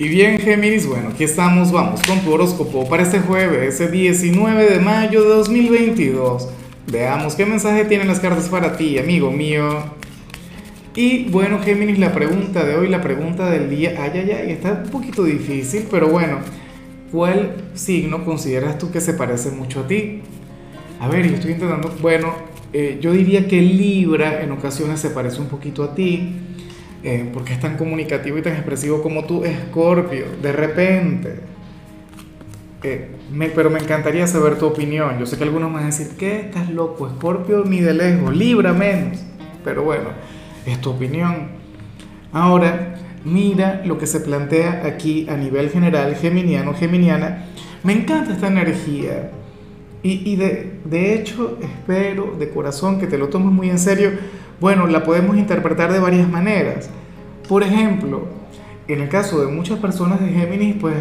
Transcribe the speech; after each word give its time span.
Y 0.00 0.08
bien, 0.08 0.38
Géminis, 0.38 0.86
bueno, 0.86 1.08
aquí 1.08 1.24
estamos, 1.24 1.72
vamos 1.72 2.00
con 2.06 2.20
tu 2.20 2.32
horóscopo 2.32 2.88
para 2.88 3.02
este 3.02 3.18
jueves, 3.18 3.74
ese 3.74 3.90
19 3.90 4.70
de 4.70 4.78
mayo 4.78 5.22
de 5.22 5.28
2022. 5.30 6.48
Veamos 6.86 7.34
qué 7.34 7.44
mensaje 7.44 7.84
tienen 7.84 8.06
las 8.06 8.20
cartas 8.20 8.48
para 8.48 8.76
ti, 8.76 8.96
amigo 8.96 9.32
mío. 9.32 9.82
Y 10.94 11.24
bueno, 11.30 11.58
Géminis, 11.58 11.98
la 11.98 12.12
pregunta 12.12 12.64
de 12.64 12.76
hoy, 12.76 12.88
la 12.88 13.02
pregunta 13.02 13.50
del 13.50 13.68
día, 13.70 13.96
ay, 13.98 14.20
ay, 14.20 14.30
ay, 14.30 14.52
está 14.52 14.84
un 14.84 14.90
poquito 14.90 15.24
difícil, 15.24 15.88
pero 15.90 16.06
bueno, 16.10 16.38
¿cuál 17.10 17.56
signo 17.74 18.24
consideras 18.24 18.78
tú 18.78 18.92
que 18.92 19.00
se 19.00 19.14
parece 19.14 19.50
mucho 19.50 19.80
a 19.80 19.88
ti? 19.88 20.20
A 21.00 21.08
ver, 21.08 21.28
yo 21.28 21.34
estoy 21.34 21.54
intentando, 21.54 21.92
bueno, 22.00 22.34
eh, 22.72 22.98
yo 23.00 23.10
diría 23.10 23.48
que 23.48 23.60
Libra 23.60 24.42
en 24.44 24.52
ocasiones 24.52 25.00
se 25.00 25.10
parece 25.10 25.40
un 25.40 25.48
poquito 25.48 25.82
a 25.82 25.96
ti. 25.96 26.34
Eh, 27.04 27.30
porque 27.32 27.52
es 27.52 27.60
tan 27.60 27.76
comunicativo 27.76 28.38
y 28.38 28.42
tan 28.42 28.54
expresivo 28.54 29.02
como 29.02 29.24
tú, 29.24 29.44
Escorpio, 29.44 30.26
de 30.42 30.52
repente. 30.52 31.40
Eh, 32.82 33.08
pero 33.54 33.70
me 33.70 33.78
encantaría 33.78 34.26
saber 34.26 34.58
tu 34.58 34.66
opinión. 34.66 35.18
Yo 35.18 35.26
sé 35.26 35.36
que 35.36 35.44
algunos 35.44 35.72
van 35.72 35.84
a 35.84 35.86
decir, 35.86 36.08
¿qué? 36.18 36.40
¿Estás 36.40 36.70
loco? 36.70 37.06
Escorpio 37.06 37.64
ni 37.64 37.80
de 37.80 37.94
lejos, 37.94 38.36
Libra 38.36 38.72
menos. 38.72 39.18
Pero 39.64 39.84
bueno, 39.84 40.10
es 40.66 40.80
tu 40.80 40.90
opinión. 40.90 41.48
Ahora, 42.32 42.96
mira 43.24 43.82
lo 43.84 43.98
que 43.98 44.06
se 44.06 44.20
plantea 44.20 44.82
aquí 44.84 45.28
a 45.28 45.36
nivel 45.36 45.70
general, 45.70 46.16
geminiano, 46.16 46.74
geminiana. 46.74 47.46
Me 47.84 47.92
encanta 47.92 48.32
esta 48.32 48.48
energía. 48.48 49.30
Y, 50.02 50.36
de 50.36 51.14
hecho, 51.14 51.58
espero 51.60 52.34
de 52.38 52.50
corazón 52.50 53.00
que 53.00 53.08
te 53.08 53.18
lo 53.18 53.28
tomes 53.28 53.52
muy 53.52 53.68
en 53.68 53.78
serio 53.78 54.12
bueno, 54.60 54.86
la 54.86 55.04
podemos 55.04 55.36
interpretar 55.36 55.92
de 55.92 56.00
varias 56.00 56.28
maneras. 56.28 56.90
Por 57.48 57.62
ejemplo, 57.62 58.26
en 58.88 59.00
el 59.00 59.08
caso 59.08 59.40
de 59.40 59.52
muchas 59.52 59.78
personas 59.78 60.20
de 60.20 60.28
Géminis, 60.28 60.76
pues 60.80 60.96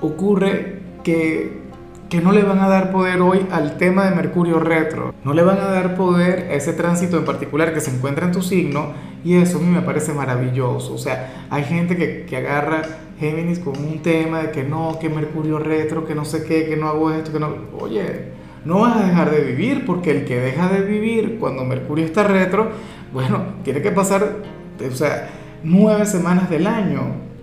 ocurre 0.00 0.80
que, 1.02 1.60
que 2.08 2.20
no 2.20 2.32
le 2.32 2.42
van 2.42 2.60
a 2.60 2.68
dar 2.68 2.92
poder 2.92 3.20
hoy 3.20 3.46
al 3.50 3.76
tema 3.76 4.04
de 4.04 4.14
Mercurio 4.14 4.60
retro. 4.60 5.14
No 5.24 5.32
le 5.32 5.42
van 5.42 5.58
a 5.58 5.66
dar 5.66 5.96
poder 5.96 6.50
a 6.50 6.54
ese 6.54 6.72
tránsito 6.72 7.18
en 7.18 7.24
particular 7.24 7.74
que 7.74 7.80
se 7.80 7.90
encuentra 7.90 8.26
en 8.26 8.32
tu 8.32 8.42
signo 8.42 8.92
y 9.24 9.34
eso 9.34 9.58
a 9.58 9.60
mí 9.62 9.68
me 9.68 9.82
parece 9.82 10.12
maravilloso. 10.12 10.94
O 10.94 10.98
sea, 10.98 11.46
hay 11.50 11.64
gente 11.64 11.96
que, 11.96 12.24
que 12.24 12.36
agarra 12.36 12.82
Géminis 13.18 13.58
con 13.58 13.76
un 13.78 14.00
tema 14.00 14.42
de 14.42 14.50
que 14.50 14.62
no, 14.62 14.98
que 15.00 15.08
Mercurio 15.08 15.58
retro, 15.58 16.06
que 16.06 16.14
no 16.14 16.24
sé 16.24 16.44
qué, 16.44 16.66
que 16.66 16.76
no 16.76 16.88
hago 16.88 17.10
esto, 17.10 17.32
que 17.32 17.40
no... 17.40 17.54
Oye, 17.80 18.41
no 18.64 18.80
vas 18.80 18.96
a 18.96 19.06
dejar 19.06 19.30
de 19.30 19.40
vivir 19.40 19.84
porque 19.84 20.10
el 20.10 20.24
que 20.24 20.38
deja 20.38 20.68
de 20.68 20.82
vivir 20.82 21.38
cuando 21.38 21.64
Mercurio 21.64 22.04
está 22.04 22.24
retro, 22.24 22.70
bueno, 23.12 23.44
tiene 23.64 23.82
que 23.82 23.90
pasar, 23.90 24.36
o 24.80 24.94
sea, 24.94 25.30
nueve 25.64 26.06
semanas 26.06 26.48
del 26.48 26.66
año. 26.66 27.00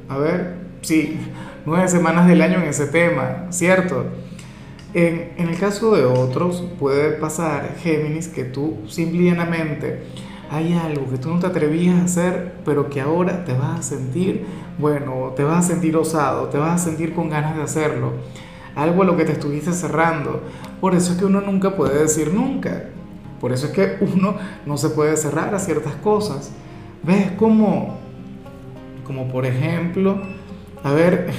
A 0.08 0.18
ver, 0.18 0.56
sí, 0.82 1.20
nueve 1.66 1.88
semanas 1.88 2.28
del 2.28 2.42
año 2.42 2.60
en 2.60 2.70
ese 2.70 2.88
tema, 2.88 3.48
¿cierto? 3.50 4.06
En, 4.94 5.34
el 5.38 5.58
caso 5.60 5.96
de 5.96 6.04
otros 6.04 6.64
puede 6.80 7.12
pasar, 7.12 7.76
Géminis, 7.80 8.28
que 8.28 8.44
tú 8.44 8.78
simplemente 8.88 10.04
hay 10.50 10.74
algo 10.74 11.08
que 11.12 11.20
tú 11.20 11.30
no 11.30 11.40
te 11.40 11.46
atrevías 11.46 12.00
a 12.00 12.06
hacer, 12.06 12.56
pero 12.66 12.90
que 12.90 13.00
ahora 13.00 13.46
te 13.46 13.54
vas 13.54 13.80
a 13.80 13.84
sentir, 13.84 14.46
bueno, 14.80 15.34
te 15.36 15.44
vas 15.44 15.66
a 15.66 15.68
sentir 15.68 15.96
osado, 15.96 16.48
te 16.48 16.58
vas 16.58 16.82
a 16.82 16.84
sentir 16.84 17.14
con 17.14 17.30
ganas 17.30 17.56
de 17.56 17.62
hacerlo 17.62 18.14
algo 18.76 19.04
a 19.04 19.06
lo 19.06 19.18
que 19.18 19.26
te 19.26 19.34
estuviste 19.34 19.74
cerrando. 19.74 20.42
Por 20.82 20.96
eso 20.96 21.14
es 21.14 21.20
que 21.20 21.26
uno 21.26 21.42
nunca 21.42 21.76
puede 21.76 22.00
decir 22.00 22.34
nunca. 22.34 22.86
Por 23.40 23.52
eso 23.52 23.68
es 23.68 23.72
que 23.72 23.98
uno 24.02 24.36
no 24.66 24.78
se 24.78 24.90
puede 24.90 25.16
cerrar 25.18 25.54
a 25.54 25.60
ciertas 25.60 25.96
cosas. 25.96 26.52
¿Ves? 27.04 27.32
Como, 27.38 27.98
como 29.06 29.28
por 29.30 29.46
ejemplo, 29.46 30.20
a 30.84 30.92
ver, 30.92 31.32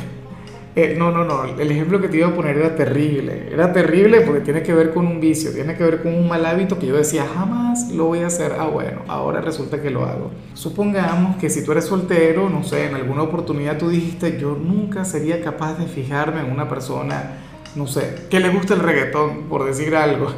eh, 0.76 0.94
no, 0.96 1.10
no, 1.10 1.24
no, 1.24 1.44
el 1.44 1.70
ejemplo 1.70 2.00
que 2.00 2.08
te 2.08 2.18
iba 2.18 2.28
a 2.28 2.34
poner 2.34 2.56
era 2.56 2.76
terrible. 2.76 3.48
Era 3.52 3.72
terrible 3.72 4.20
porque 4.20 4.40
tiene 4.40 4.62
que 4.62 4.72
ver 4.72 4.92
con 4.92 5.04
un 5.04 5.20
vicio, 5.20 5.52
tiene 5.52 5.76
que 5.76 5.82
ver 5.82 6.00
con 6.00 6.14
un 6.14 6.28
mal 6.28 6.46
hábito 6.46 6.78
que 6.78 6.86
yo 6.86 6.96
decía 6.96 7.26
jamás 7.34 7.90
lo 7.90 8.04
voy 8.04 8.20
a 8.20 8.28
hacer. 8.28 8.54
Ah, 8.56 8.66
bueno, 8.66 9.02
ahora 9.08 9.40
resulta 9.40 9.82
que 9.82 9.90
lo 9.90 10.04
hago. 10.04 10.30
Supongamos 10.54 11.36
que 11.36 11.50
si 11.50 11.64
tú 11.64 11.72
eres 11.72 11.86
soltero, 11.86 12.48
no 12.48 12.62
sé, 12.62 12.86
en 12.86 12.94
alguna 12.94 13.22
oportunidad 13.22 13.78
tú 13.78 13.88
dijiste, 13.88 14.38
yo 14.40 14.56
nunca 14.56 15.04
sería 15.04 15.42
capaz 15.42 15.74
de 15.78 15.86
fijarme 15.86 16.40
en 16.40 16.52
una 16.52 16.68
persona, 16.68 17.38
no 17.74 17.88
sé, 17.88 18.26
que 18.30 18.38
le 18.38 18.50
gusta 18.50 18.74
el 18.74 18.80
reggaetón, 18.80 19.48
por 19.48 19.64
decir 19.64 19.96
algo. 19.96 20.28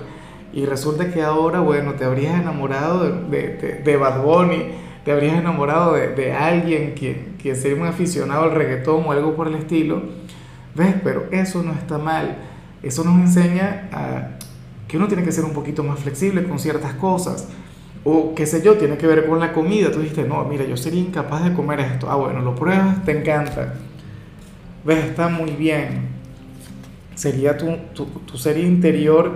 Y 0.55 0.65
resulta 0.65 1.11
que 1.11 1.23
ahora, 1.23 1.61
bueno, 1.61 1.93
te 1.95 2.05
habrías 2.05 2.41
enamorado 2.41 3.05
de, 3.05 3.57
de, 3.57 3.75
de 3.85 3.97
Bad 3.97 4.23
Bunny 4.23 4.73
te 5.05 5.13
habrías 5.13 5.39
enamorado 5.39 5.95
de, 5.95 6.09
de 6.09 6.33
alguien 6.33 6.95
que, 6.95 7.33
que 7.43 7.55
sería 7.55 7.77
un 7.77 7.87
aficionado 7.87 8.45
al 8.45 8.53
reggaetón 8.53 9.05
o 9.07 9.13
algo 9.13 9.35
por 9.35 9.49
el 9.49 9.55
estilo. 9.55 10.03
¿Ves? 10.75 10.95
Pero 11.03 11.27
eso 11.31 11.63
no 11.63 11.73
está 11.73 11.99
mal. 11.99 12.39
Eso 12.83 13.05
nos 13.05 13.19
enseña 13.21 13.89
a 13.93 14.39
que 14.89 14.97
uno 14.97 15.09
tiene 15.09 15.23
que 15.23 15.33
ser 15.33 15.45
un 15.45 15.53
poquito 15.53 15.83
más 15.83 16.01
flexible 16.01 16.45
con 16.45 16.59
ciertas 16.59 16.95
cosas. 16.95 17.49
O 18.05 18.35
qué 18.35 18.47
sé 18.47 18.63
yo, 18.63 18.77
tiene 18.77 18.97
que 18.97 19.07
ver 19.07 19.27
con 19.27 19.41
la 19.41 19.53
comida. 19.53 19.91
Tú 19.91 20.01
dijiste, 20.01 20.25
no, 20.25 20.45
mira, 20.45 20.65
yo 20.65 20.77
sería 20.77 21.01
incapaz 21.01 21.45
de 21.45 21.53
comer 21.53 21.81
esto. 21.81 22.11
Ah, 22.11 22.17
bueno, 22.17 22.41
lo 22.41 22.55
pruebas, 22.55 23.05
te 23.05 23.19
encanta. 23.19 23.75
¿Ves? 24.85 25.05
Está 25.05 25.29
muy 25.29 25.53
bien. 25.53 26.09
Sería 27.15 27.57
tu, 27.57 27.77
tu, 27.95 28.07
tu 28.07 28.39
ser 28.39 28.59
interior 28.59 29.33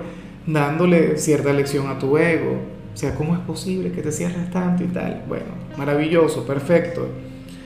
dándole 0.46 1.18
cierta 1.18 1.52
lección 1.52 1.88
a 1.88 1.98
tu 1.98 2.16
ego 2.16 2.75
o 2.96 2.98
sea, 2.98 3.14
¿cómo 3.14 3.34
es 3.34 3.40
posible 3.40 3.92
que 3.92 4.00
te 4.00 4.10
cierres 4.10 4.50
tanto 4.50 4.82
y 4.82 4.86
tal? 4.86 5.22
Bueno, 5.28 5.44
maravilloso, 5.76 6.46
perfecto. 6.46 7.06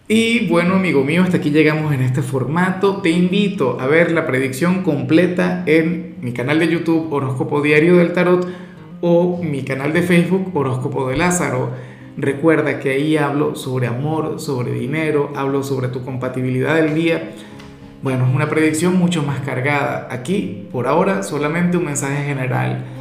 Y 0.08 0.48
bueno, 0.48 0.74
amigo 0.74 1.04
mío, 1.04 1.22
hasta 1.22 1.36
aquí 1.36 1.50
llegamos 1.50 1.94
en 1.94 2.00
este 2.00 2.20
formato. 2.20 2.96
Te 2.96 3.10
invito 3.10 3.80
a 3.80 3.86
ver 3.86 4.10
la 4.10 4.26
predicción 4.26 4.82
completa 4.82 5.62
en 5.66 6.16
mi 6.20 6.32
canal 6.32 6.58
de 6.58 6.66
YouTube 6.66 7.12
Horóscopo 7.12 7.62
Diario 7.62 7.98
del 7.98 8.12
Tarot 8.12 8.44
o 9.02 9.40
mi 9.40 9.62
canal 9.62 9.92
de 9.92 10.02
Facebook 10.02 10.50
Horóscopo 10.52 11.08
de 11.08 11.16
Lázaro. 11.16 11.70
Recuerda 12.16 12.80
que 12.80 12.90
ahí 12.90 13.16
hablo 13.16 13.54
sobre 13.54 13.86
amor, 13.86 14.40
sobre 14.40 14.72
dinero, 14.72 15.32
hablo 15.36 15.62
sobre 15.62 15.86
tu 15.86 16.04
compatibilidad 16.04 16.74
del 16.74 16.92
día. 16.96 17.34
Bueno, 18.02 18.26
es 18.26 18.34
una 18.34 18.48
predicción 18.48 18.96
mucho 18.96 19.22
más 19.22 19.38
cargada. 19.42 20.08
Aquí, 20.10 20.66
por 20.72 20.88
ahora, 20.88 21.22
solamente 21.22 21.76
un 21.76 21.84
mensaje 21.84 22.24
general 22.24 22.84